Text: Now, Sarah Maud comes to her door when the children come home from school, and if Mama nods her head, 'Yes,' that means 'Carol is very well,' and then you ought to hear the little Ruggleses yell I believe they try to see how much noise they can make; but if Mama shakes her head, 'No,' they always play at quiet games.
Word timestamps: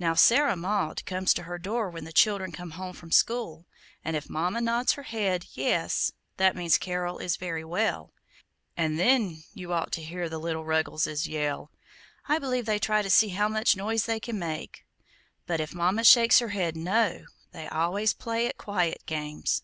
Now, 0.00 0.14
Sarah 0.14 0.56
Maud 0.56 1.06
comes 1.06 1.32
to 1.34 1.44
her 1.44 1.56
door 1.56 1.90
when 1.90 2.02
the 2.02 2.12
children 2.12 2.50
come 2.50 2.72
home 2.72 2.92
from 2.92 3.12
school, 3.12 3.68
and 4.04 4.16
if 4.16 4.28
Mama 4.28 4.60
nods 4.60 4.94
her 4.94 5.04
head, 5.04 5.46
'Yes,' 5.52 6.10
that 6.38 6.56
means 6.56 6.76
'Carol 6.76 7.18
is 7.20 7.36
very 7.36 7.62
well,' 7.62 8.12
and 8.76 8.98
then 8.98 9.44
you 9.54 9.72
ought 9.72 9.92
to 9.92 10.02
hear 10.02 10.28
the 10.28 10.40
little 10.40 10.64
Ruggleses 10.64 11.28
yell 11.28 11.70
I 12.28 12.40
believe 12.40 12.66
they 12.66 12.80
try 12.80 13.00
to 13.00 13.10
see 13.10 13.28
how 13.28 13.46
much 13.46 13.76
noise 13.76 14.06
they 14.06 14.18
can 14.18 14.40
make; 14.40 14.84
but 15.46 15.60
if 15.60 15.72
Mama 15.72 16.02
shakes 16.02 16.40
her 16.40 16.48
head, 16.48 16.76
'No,' 16.76 17.26
they 17.52 17.68
always 17.68 18.12
play 18.12 18.48
at 18.48 18.58
quiet 18.58 19.04
games. 19.06 19.62